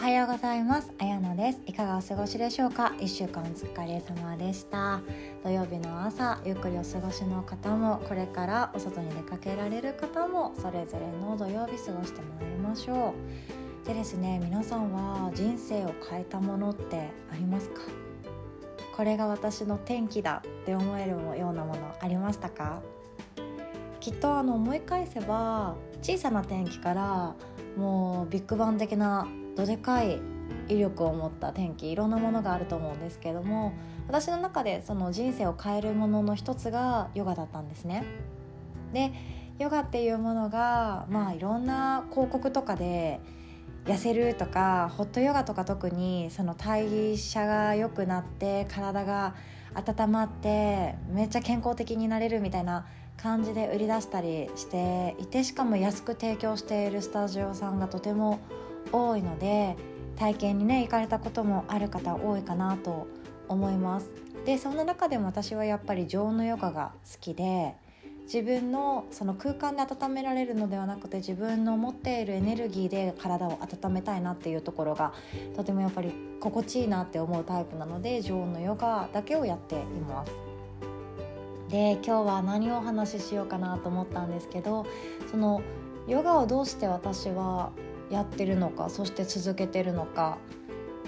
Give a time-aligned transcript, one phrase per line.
[0.00, 0.90] はようございます。
[0.98, 1.60] あやのです。
[1.66, 5.02] いかがお過ごしでしょうか？1週間お疲れ様でした。
[5.44, 13.12] 土曜日の朝ゆっくりお過ごしの方もこれからお外に出かけられる方もそれぞれの土曜日過ごしてもらいましょ
[13.84, 13.86] う。
[13.86, 17.82] でですね皆さんは人生を変えたものってありますか？
[18.96, 22.80] これが私の転機だって思えるようなものありましたか？
[24.00, 27.34] きっとあの思い返せば小さな転機から
[27.76, 29.28] もうビッグバン的な
[29.60, 30.18] どでかい
[30.68, 33.74] 威力を持った転機いろんなものがあると思うんですけども
[34.08, 38.04] 私の中でその人生を変えるものの一つがヨガだったんですね。
[38.94, 39.12] で
[39.58, 43.20] ヨガっていうものがまあいろんな広告とかで
[43.84, 49.34] 痩せるとかホットヨガとか特にその代謝が良くなって体が
[49.74, 52.86] 温まってめっちゃ健康的になれるみたいな
[53.18, 59.76] 感じで売り出したりしていてしかも安く提供しているスタジオさんがとても多多いので
[60.16, 63.06] 体験にね行かれたこともある方多いかなと
[63.48, 64.10] 思います
[64.44, 67.74] でそんな中でも私はやっぱり常のヨガが好きで
[68.32, 75.12] 自分のその空間で温められるのではなくて自分の持っているエネルギーで体を温めたいなっていうところが
[75.56, 80.32] とてもやっぱり心地いいなって思うタイプなので常温のヨガだけをやっています。
[81.70, 84.86] で今日は何をお話ししようかなと思ったんですけど
[85.30, 85.60] その
[86.06, 87.70] ヨガをどうして私は
[88.10, 90.38] やってるのかそして続けてるのか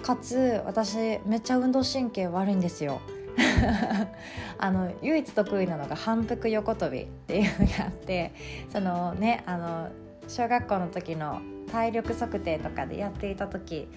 [0.03, 3.01] かつ私めっちゃ運動神経悪いんですよ。
[4.59, 8.35] あの唯一得意なのが反復横跳びっていうのがあって
[8.69, 9.89] そのねあの
[10.29, 13.89] 小学校の時の体力測定とかでやっていた時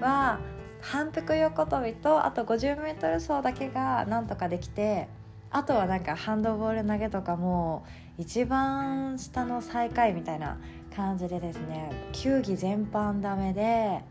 [0.00, 0.40] は
[0.82, 5.08] 反復横跳びとあと 50m 走だけがなんとかできて
[5.50, 7.84] あとはなんかハンドボール投げとかも
[8.18, 10.58] 一番下の最下位みたいな
[10.94, 14.02] 感じでですね球技全般ダメで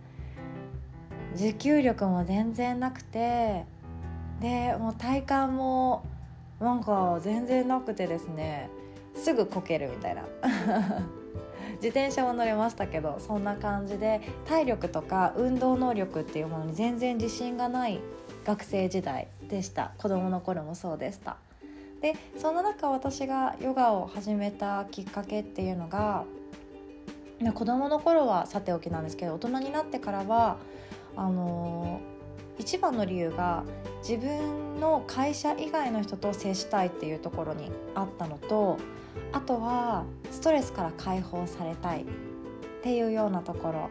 [1.36, 3.66] 持久力も全然なくて
[4.42, 6.04] でもう体幹も
[6.60, 8.70] なんか全然なくてですね
[9.16, 10.24] すぐこけるみたいな。
[11.76, 18.00] 自転車も乗れましたけどそんな感じで体力とか運動能力っていうものに全然自信がない
[18.46, 19.92] 学生時代でした。
[19.98, 21.38] 子供の頃もそうでした。
[22.02, 26.24] でその中私がヨガを始めたきっかけっていうのが
[27.50, 30.58] 子供の頃はさておきなんですけど大人になってからは
[31.16, 33.64] あのー、一番の理由が
[34.08, 38.78] 自分の会社以外の人と接したいっていうところにあったのと
[39.32, 42.06] あとはストレスから解放されたいっ
[42.84, 43.90] ていうようなところ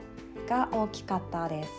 [0.49, 1.71] が大きかったです。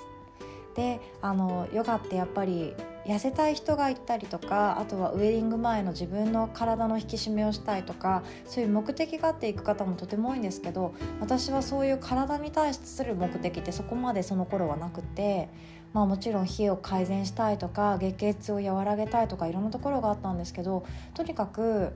[0.76, 2.74] であのヨガってやっぱり
[3.06, 15.50] 痩せたい人がいたりとかあとはウェディング前の自分の体の引き締めをしたいとかそういう目的があっていく方もとても多いんですけど私はそういう体に対する目的ってそこまでその頃はなくて、
[15.94, 20.86] まあ、もちろん冷えを改善したいとか月経を和らげたいとかいろんなところがあったんですけど
[21.16, 21.94] とにかく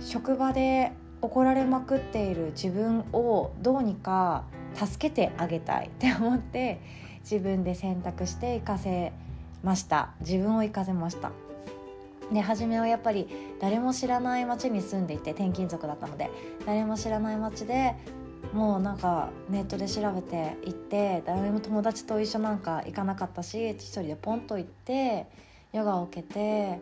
[0.00, 0.92] 職場で
[1.22, 4.44] 怒られまくっている自分をどうにか
[4.74, 6.80] 助けてあげたいって思って
[7.22, 9.12] 自分で選択して行かせ
[9.62, 10.10] ました。
[10.20, 11.32] 自分を行かせました。
[12.32, 13.28] で初めはやっぱり
[13.60, 16.30] 誰も知らない町に住んでいて転勤族だったので
[16.64, 17.94] 誰も知らない町で
[18.52, 25.26] もうなんかネットで調べて行って誰も友達と一緒なんか行かなかったし一人でポンと行って
[25.72, 26.80] ヨガを受けて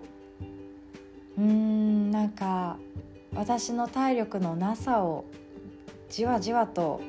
[1.37, 2.77] うーんなんか
[3.35, 5.25] 私の体力のなさを
[6.09, 7.01] じわじわと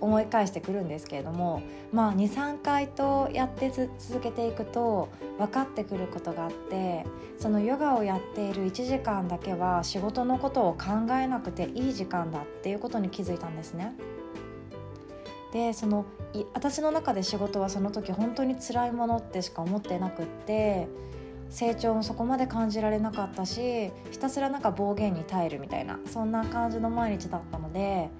[0.00, 1.62] 思い返してくるんですけれども
[1.92, 5.08] まあ23回とやって続けていくと
[5.38, 7.04] 分かってくることがあって
[7.38, 13.94] そのヨガをやっている1時間だけは仕事のことを考えなくていい時間だっていうことに気づいたんですね。
[15.52, 16.04] でその
[16.54, 20.88] 私の中で仕事はその時本当に辛いものってしか思ってなくって
[21.48, 28.10] 成長もそこまで感じられなかったしひたすらなんか暴言に耐えるみたいなそんな感じの毎日だったので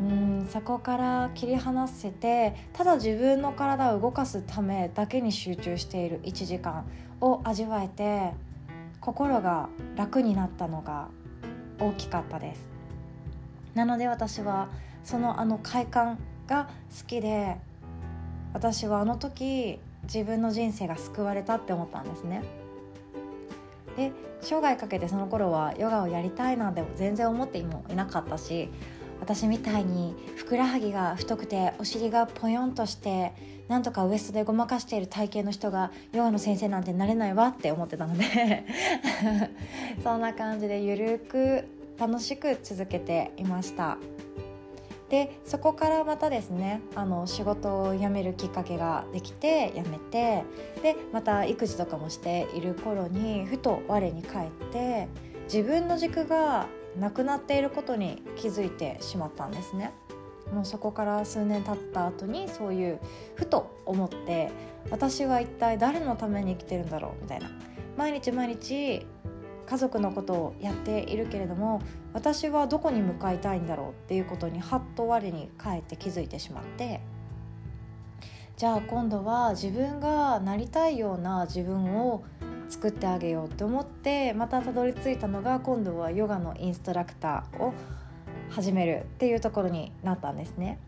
[0.00, 6.84] うんそこから切り離せてただ自分の体を動かすためだけに集中している1時間
[7.20, 8.32] を味わえて
[9.00, 11.08] 心が楽になったのが
[11.78, 12.70] 大きかったです。
[13.74, 14.68] なので私は
[15.04, 17.56] そのあの快感が好きで
[18.52, 22.42] 私はあの時自分の人生が救われたって思ったんですね。
[23.96, 28.68] で生涯かけてその頃はヨガをやりたいなんて全然思ってもいなかったし
[29.20, 33.32] 私みたいにふくらはぎが太くてお尻がポヨンとして
[33.68, 38.64] なんとかウエストでごまかしている体型の人がヨガの先生なんてなれないわって思ってたので
[40.04, 41.64] そんな感じでゆるく
[41.98, 43.98] 楽しく続けていました。
[45.08, 50.42] でそこからまたですねあの仕事を辞めるきっかけができて辞めて
[50.82, 55.06] でまた育児とかもしている頃にふと我に返って
[55.44, 56.66] 自分の軸が
[56.98, 59.92] なくなっていることに気づいてしまったんですね。
[60.52, 63.00] もうそこから数年経った後にそういう
[63.34, 64.50] ふと思って
[64.90, 67.50] 私は一体誰のために生きてるんだろうみたいな
[67.96, 69.06] 毎日毎日
[69.66, 71.82] 家族のことをやっているけれども
[72.12, 77.00] 私はどこに向かいたいんだろうっていうことにはっと我に返って気づいてしまって
[78.56, 82.24] じゃあ今度は自分がなりたいような自分を
[82.68, 87.74] 作ってあげようと思ってまたたどり着いたのが今度はヨガのインストラクターを
[88.50, 90.78] 始めるっていうところになったんですね。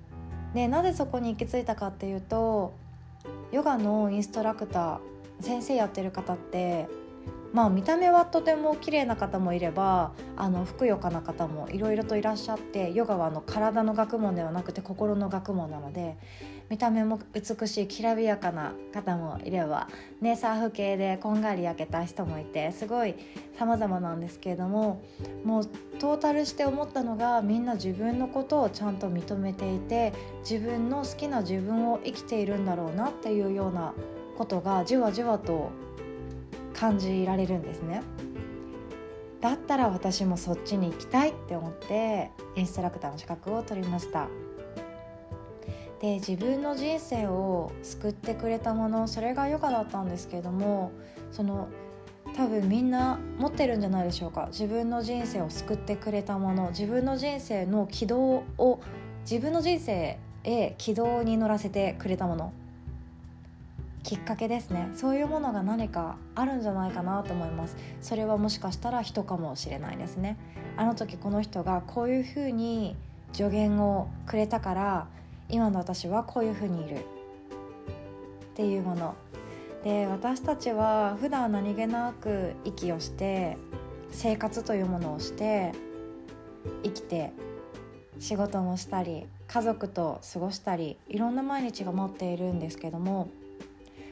[0.55, 2.73] でなぜそこに行き着いたかっていうと
[3.53, 6.89] ヨガのインストラクター先生やってる方って
[7.53, 16.17] まあ見た目はとても綺麗な方もいればあのふくよかな方もいろいろといらっしゃってヨガはあの体の学問ではなくて心の学問なので
[16.69, 19.89] 見た目も美しいきらびやかな方もいれば、
[20.21, 23.15] ね、サーフ系でこんがり焼けた人もいてすごい
[23.59, 25.03] 様々なんですけれども
[25.45, 25.67] もう
[25.99, 33.95] トータルして思ったのがみんな自分のことをちゃんと認めていて自分の好きな自分を生きているんだろうなっていうような
[34.37, 35.71] ことがじわじわと
[36.79, 38.03] 感じられるんですね。
[39.41, 44.29] だったら私もそっちに行きたいって思ってインストラクターの資格を取りました。
[46.01, 50.93] で自分の人生を救ってくれたものそれがヨガだったんですけれども
[51.33, 51.69] その
[52.37, 54.49] 多分みんな持ってるんじゃないでしょうか。
[54.53, 58.81] 自分の人生を救ってくれたもの自分の人生の軌道を
[59.29, 62.53] 自分の人生へ軌道に乗らせてくれたもの。
[64.09, 64.89] きっかけですね。
[64.95, 67.77] そういうものが何かあるんじゃないかなと思います。
[68.01, 70.39] それはもしかしたら人かもしれないですね。
[70.79, 72.97] あの時この人がこういうふうに
[73.35, 75.09] 助言をくれたから
[75.51, 76.97] 今の私はこういうふうにいる。
[76.97, 77.01] っ
[78.55, 79.15] ていうもの。
[79.85, 83.59] で私たちは普段何気なく息をして
[84.11, 85.73] 生活というものをして
[86.83, 87.35] 生きて
[88.19, 93.29] 仕事もしたり家族と過ごしたりいろんな毎日が待っているんですけども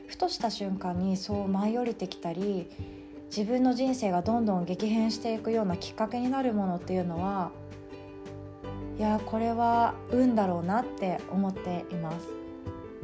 [0.07, 2.71] ふとした瞬間にそう舞い降りてきたり
[3.27, 7.51] 自分の人生がどんどん激変していくようなきっかけになるものっていうのは
[8.99, 12.29] いやこれは運だろうなって思っています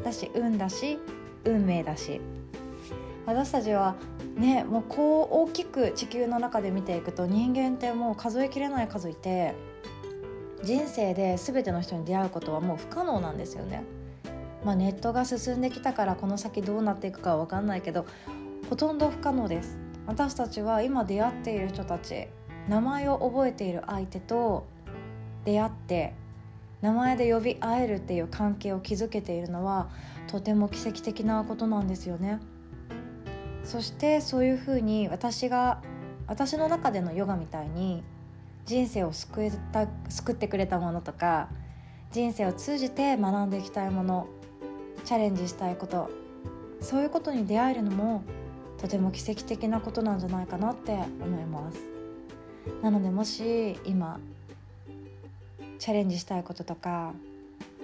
[0.04, 0.98] だし運だし
[1.44, 2.20] 運命だし
[3.26, 3.96] 私たちは
[4.36, 9.54] ねもうこう大きく地球の中で見ていくと人間ってもう数えきれない数いて
[10.62, 13.82] 人生で全ての人に出会うことはもう不可能なんですよね。
[14.64, 18.06] まあ、ネットが進んできたからこの先どうなっていくかは分かんないけど
[18.70, 19.78] ほとんど不可能です。
[20.06, 22.26] 私たちは今出会っている人たち
[22.68, 24.66] 名前を覚えている相手と
[25.44, 26.14] 出会って
[26.80, 29.90] 名前で呼び合えるっていう関係を築けているのは
[30.26, 32.40] とても奇跡的なことなんですよね。
[33.64, 35.80] そしてそういうふうに私が
[36.26, 38.02] 私の中でのヨガみたいに
[38.64, 41.48] 人生を救えた救ってくれたものとか
[42.10, 44.26] 人生を通じて学んでいきたいもの
[45.12, 46.08] チャレンジしたいこと。
[46.80, 48.22] そういうことに出会えるのも
[48.78, 51.78] とても奇跡的なことなんじゃないかなって思います。
[52.80, 54.18] なのでもし今
[55.78, 57.12] チャレンジしたいこととか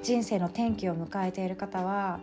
[0.03, 2.21] 人生の転機を迎えている方は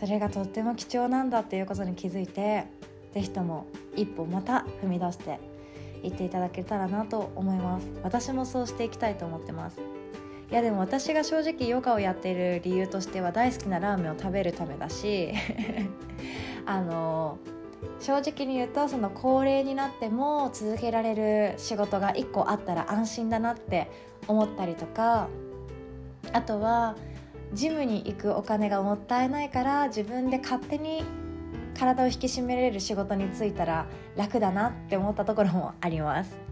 [0.00, 2.64] それがとっても貴重なんだっていうことに気づいて
[3.12, 5.38] 是非とも一歩また踏み出して
[6.02, 7.86] いっていただけたらなと思います。
[8.02, 10.03] 私もそうしていきたいと思ってます。
[10.54, 15.32] いやでも私が正直ヨガをやっている理由としては大好きなラーメンを食べるためだし
[16.64, 17.38] あの
[17.98, 23.90] 正直に言うとその高齢になっても続けられる仕事が1個あったら安心だなって
[24.28, 25.26] 思ったりとか
[26.32, 26.94] あとは
[27.52, 31.02] ジムに行くお金がもったいないから自分で勝手に
[31.76, 36.43] 体を引き締められる仕事に就いたら楽だなって思ったところもあります。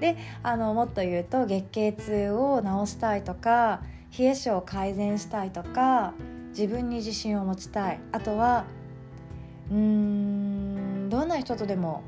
[0.00, 3.82] であのもっと言うと月経痛を治したいとか
[4.18, 6.14] 冷え性を改善したいとか
[6.50, 8.00] 自分に自信を持ちたい。
[8.12, 8.64] あとは
[9.70, 12.02] うーんどんな人とでも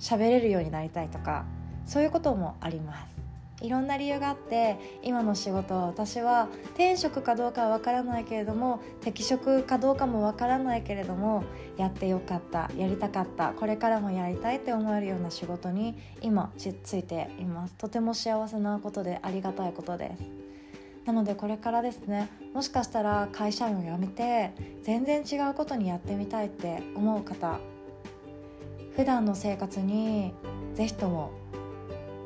[0.00, 1.44] 喋れるようになりたいとか
[1.86, 3.21] そういうこともあります。
[3.62, 11.44] いろんな理由があって今の仕事は私は転職かどうかは分からないけれども適職かどうかも分からないけれども
[11.76, 17.74] やってよかったやりたかったこれからもやりたいって思えるような仕事に今ついています。
[17.74, 20.42] とても幸せなことでありがたいことです。
[21.04, 24.52] なのでこれからですねもしかしたら会社員を辞めて
[24.82, 27.58] 全然違うことにやってみたいって思う方
[28.94, 30.32] 普段の生活に
[30.74, 31.41] 是非とも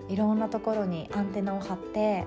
[0.09, 2.27] いろんなところにアンテナを張って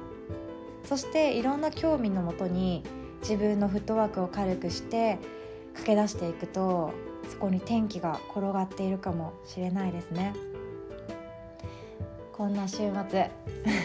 [0.83, 2.83] そしていろんな興味のもとに
[3.21, 5.19] 自分のフットワークを軽くして
[5.73, 6.93] 駆け出していくと
[7.27, 10.33] そこに天気が転がっているかもしれないですね。
[12.33, 13.29] こんな週末。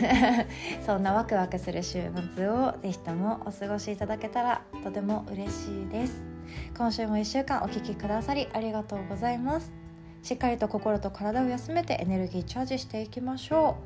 [0.87, 2.05] そんなワクワクする週
[2.37, 6.25] 末をぜひともお過ごしいただけたらとても嬉しいです。
[6.77, 9.84] 今週も1週間お聴きくださりありがとうございます。
[10.25, 13.77] しっかりと心と体を休めてエネルギーチャージしていきましょ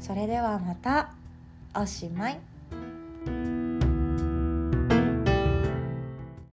[0.00, 0.04] う。
[0.04, 1.14] それではまた
[1.72, 2.40] おしまい。